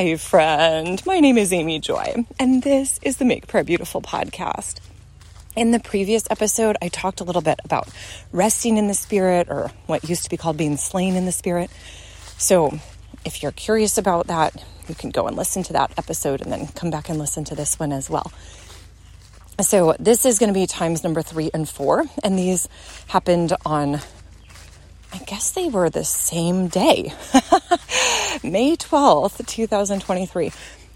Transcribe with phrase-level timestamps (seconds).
[0.00, 1.04] Hi, friend.
[1.04, 4.80] My name is Amy Joy, and this is the Make Prayer Beautiful podcast.
[5.54, 7.86] In the previous episode, I talked a little bit about
[8.32, 11.70] resting in the Spirit, or what used to be called being slain in the Spirit.
[12.38, 12.78] So,
[13.26, 16.68] if you're curious about that, you can go and listen to that episode and then
[16.68, 18.32] come back and listen to this one as well.
[19.60, 22.70] So, this is going to be times number three and four, and these
[23.08, 24.00] happened on
[25.12, 27.12] I guess they were the same day,
[28.42, 30.52] May 12th, 2023.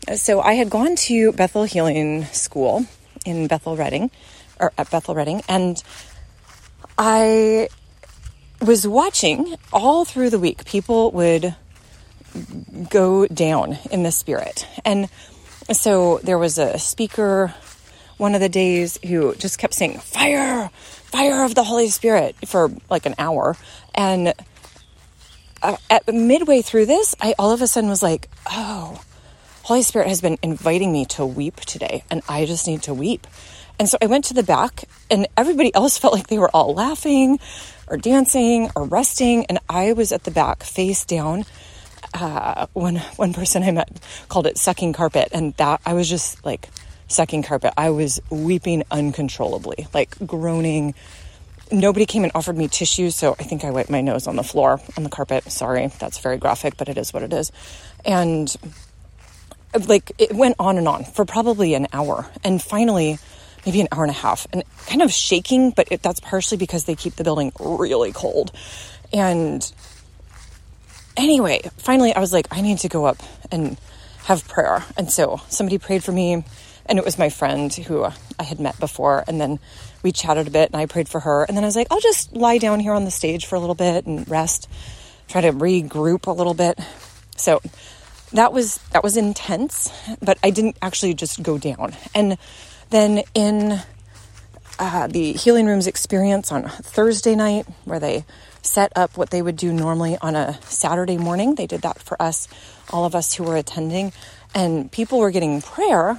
[0.06, 2.86] Uh, so I had gone to Bethel Healing School
[3.24, 4.10] in Bethel Redding,
[4.60, 5.82] or at Bethel Redding, and
[6.96, 7.68] I
[8.60, 10.64] was watching all through the week.
[10.64, 11.54] People would
[12.88, 14.66] go down in the spirit.
[14.84, 15.08] And
[15.72, 17.54] so there was a speaker
[18.16, 22.70] one of the days who just kept saying, Fire, fire of the Holy Spirit for
[22.88, 23.56] like an hour.
[23.94, 24.34] And
[25.62, 29.00] uh, at midway through this, I all of a sudden was like, oh,
[29.62, 33.26] Holy Spirit has been inviting me to weep today, and I just need to weep.
[33.78, 36.74] And so I went to the back, and everybody else felt like they were all
[36.74, 37.38] laughing
[37.86, 41.44] or dancing or resting, and I was at the back, face down.
[42.12, 43.88] Uh, one one person I met
[44.28, 46.68] called it sucking carpet, and that I was just like
[47.08, 47.72] sucking carpet.
[47.76, 50.94] I was weeping uncontrollably, like groaning.
[51.74, 54.44] Nobody came and offered me tissues, so I think I wiped my nose on the
[54.44, 55.50] floor, on the carpet.
[55.50, 57.50] Sorry, that's very graphic, but it is what it is.
[58.04, 58.54] And
[59.88, 62.30] like it went on and on for probably an hour.
[62.44, 63.18] And finally,
[63.66, 66.84] maybe an hour and a half, and kind of shaking, but it, that's partially because
[66.84, 68.52] they keep the building really cold.
[69.12, 69.70] And
[71.16, 73.76] anyway, finally, I was like, I need to go up and
[74.26, 74.84] have prayer.
[74.96, 76.44] And so somebody prayed for me
[76.86, 79.24] and it was my friend who I had met before.
[79.26, 79.58] And then
[80.02, 81.44] we chatted a bit and I prayed for her.
[81.44, 83.60] And then I was like, I'll just lie down here on the stage for a
[83.60, 84.68] little bit and rest,
[85.28, 86.78] try to regroup a little bit.
[87.36, 87.60] So
[88.32, 91.94] that was that was intense, but I didn't actually just go down.
[92.14, 92.36] And
[92.90, 93.80] then in
[94.78, 98.24] uh, the healing rooms experience on Thursday night, where they
[98.62, 102.20] set up what they would do normally on a Saturday morning, they did that for
[102.20, 102.48] us,
[102.90, 104.12] all of us who were attending,
[104.54, 106.18] and people were getting prayer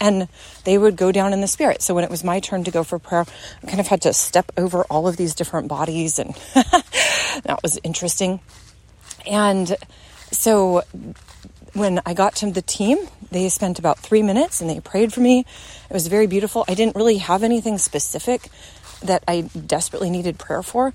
[0.00, 0.28] and
[0.64, 1.82] they would go down in the spirit.
[1.82, 3.26] So when it was my turn to go for prayer,
[3.62, 7.78] I kind of had to step over all of these different bodies, and that was
[7.84, 8.40] interesting.
[9.26, 9.76] And
[10.32, 10.82] so
[11.74, 12.98] when I got to the team,
[13.30, 15.40] they spent about three minutes and they prayed for me.
[15.88, 16.64] It was very beautiful.
[16.66, 18.48] I didn't really have anything specific
[19.02, 20.92] that I desperately needed prayer for.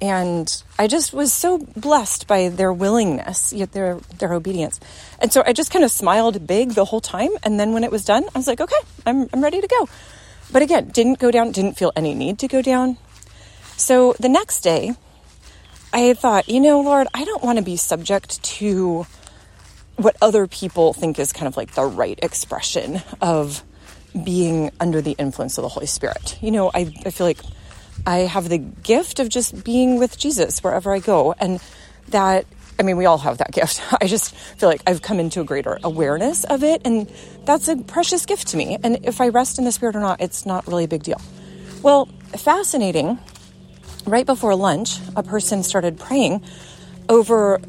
[0.00, 4.78] And I just was so blessed by their willingness, yet their their obedience.
[5.18, 7.30] And so I just kind of smiled big the whole time.
[7.42, 9.88] And then when it was done, I was like, okay, I'm I'm ready to go.
[10.52, 12.96] But again, didn't go down, didn't feel any need to go down.
[13.76, 14.94] So the next day,
[15.92, 19.06] I thought, you know, Lord, I don't want to be subject to
[19.96, 23.64] what other people think is kind of like the right expression of
[24.24, 26.38] being under the influence of the Holy Spirit.
[26.40, 27.40] You know, I, I feel like
[28.06, 31.34] I have the gift of just being with Jesus wherever I go.
[31.38, 31.60] And
[32.08, 32.46] that,
[32.78, 33.82] I mean, we all have that gift.
[34.00, 36.82] I just feel like I've come into a greater awareness of it.
[36.84, 37.10] And
[37.44, 38.78] that's a precious gift to me.
[38.82, 41.20] And if I rest in the Spirit or not, it's not really a big deal.
[41.82, 43.18] Well, fascinating.
[44.06, 46.42] Right before lunch, a person started praying
[47.08, 47.60] over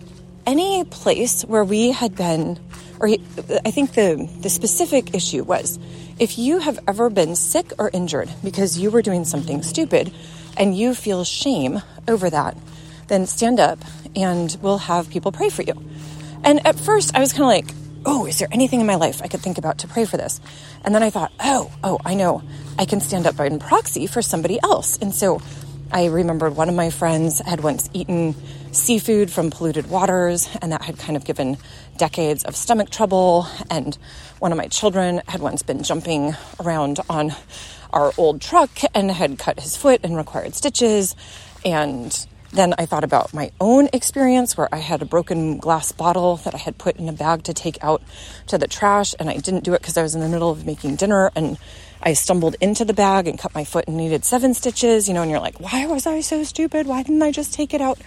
[0.45, 2.59] any place where we had been,
[2.99, 5.77] or I think the, the specific issue was
[6.19, 10.13] if you have ever been sick or injured because you were doing something stupid
[10.57, 12.57] and you feel shame over that,
[13.07, 13.79] then stand up
[14.15, 15.73] and we'll have people pray for you.
[16.43, 17.75] And at first, I was kind of like,
[18.05, 20.41] oh, is there anything in my life I could think about to pray for this?
[20.83, 22.43] And then I thought, oh, oh, I know.
[22.77, 24.97] I can stand up in proxy for somebody else.
[24.97, 25.41] And so
[25.91, 28.35] I remembered one of my friends had once eaten
[28.71, 31.57] seafood from polluted waters, and that had kind of given
[31.97, 33.47] decades of stomach trouble.
[33.71, 33.97] And
[34.37, 37.33] one of my children had once been jumping around on
[37.91, 41.15] our old truck and had cut his foot and required stitches.
[41.65, 46.35] And then I thought about my own experience where I had a broken glass bottle
[46.37, 48.03] that I had put in a bag to take out
[48.45, 50.67] to the trash, and I didn't do it because I was in the middle of
[50.67, 51.57] making dinner and
[52.01, 55.21] I stumbled into the bag and cut my foot and needed seven stitches, you know,
[55.21, 56.87] and you're like, why was I so stupid?
[56.87, 57.99] Why didn't I just take it out?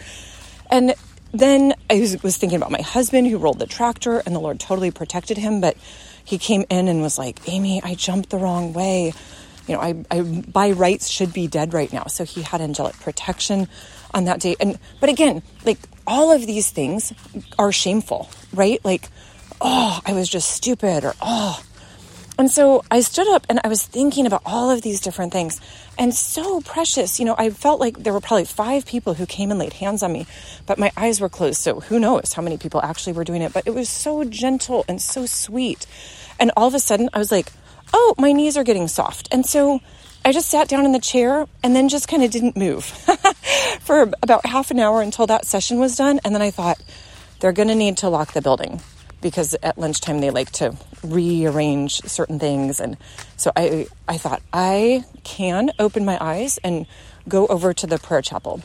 [0.70, 0.94] And
[1.32, 4.90] then I was thinking about my husband who rolled the tractor and the Lord totally
[4.90, 5.76] protected him, but
[6.24, 9.12] he came in and was like, Amy, I jumped the wrong way.
[9.66, 12.06] You know, I, I by rights should be dead right now.
[12.06, 13.68] So he had angelic protection
[14.12, 14.56] on that day.
[14.60, 17.12] And but again, like all of these things
[17.58, 18.84] are shameful, right?
[18.84, 19.08] Like,
[19.60, 21.62] oh, I was just stupid or oh,
[22.42, 25.60] And so I stood up and I was thinking about all of these different things
[25.96, 27.20] and so precious.
[27.20, 30.02] You know, I felt like there were probably five people who came and laid hands
[30.02, 30.26] on me,
[30.66, 31.60] but my eyes were closed.
[31.60, 33.52] So who knows how many people actually were doing it.
[33.52, 35.86] But it was so gentle and so sweet.
[36.40, 37.52] And all of a sudden, I was like,
[37.94, 39.28] oh, my knees are getting soft.
[39.30, 39.78] And so
[40.24, 42.84] I just sat down in the chair and then just kind of didn't move
[43.82, 46.18] for about half an hour until that session was done.
[46.24, 46.82] And then I thought,
[47.38, 48.80] they're going to need to lock the building
[49.22, 52.96] because at lunchtime they like to rearrange certain things and
[53.36, 56.86] so I I thought I can open my eyes and
[57.28, 58.62] go over to the prayer chapel.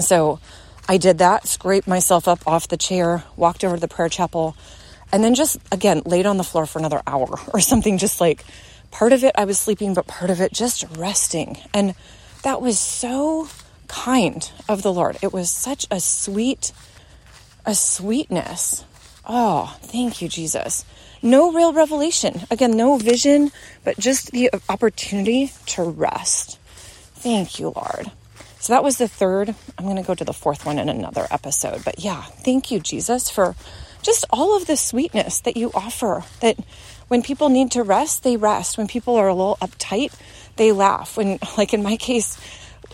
[0.00, 0.40] So
[0.88, 4.56] I did that, scraped myself up off the chair, walked over to the prayer chapel,
[5.12, 8.44] and then just again laid on the floor for another hour or something just like
[8.90, 11.58] part of it I was sleeping but part of it just resting.
[11.72, 11.94] And
[12.42, 13.48] that was so
[13.88, 15.18] kind of the Lord.
[15.22, 16.72] It was such a sweet
[17.64, 18.84] a sweetness
[19.24, 20.84] Oh, thank you, Jesus.
[21.22, 22.42] No real revelation.
[22.50, 23.52] Again, no vision,
[23.84, 26.58] but just the opportunity to rest.
[27.14, 28.10] Thank you, Lord.
[28.58, 29.54] So that was the third.
[29.78, 31.84] I'm going to go to the fourth one in another episode.
[31.84, 33.54] But yeah, thank you, Jesus, for
[34.02, 36.24] just all of the sweetness that you offer.
[36.40, 36.58] That
[37.08, 38.78] when people need to rest, they rest.
[38.78, 40.12] When people are a little uptight,
[40.56, 41.16] they laugh.
[41.16, 42.38] When, like in my case,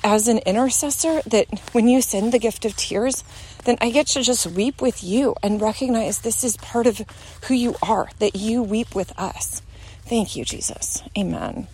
[0.04, 3.24] as an intercessor, that when you send the gift of tears,
[3.64, 7.02] then I get to just weep with you and recognize this is part of
[7.44, 9.62] who you are, that you weep with us.
[10.04, 11.02] Thank you, Jesus.
[11.16, 11.68] Amen.